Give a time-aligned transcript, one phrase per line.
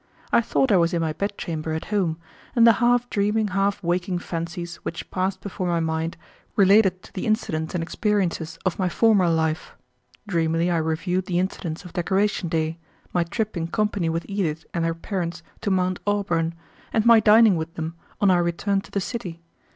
[0.31, 2.17] I thought I was in my bed chamber at home,
[2.55, 6.17] and the half dreaming, half waking fancies which passed before my mind
[6.55, 9.75] related to the incidents and experiences of my former life.
[10.27, 12.79] Dreamily I reviewed the incidents of Decoration Day,
[13.13, 16.55] my trip in company with Edith and her parents to Mount Auburn,
[16.91, 19.43] and my dining with them on our return to the city.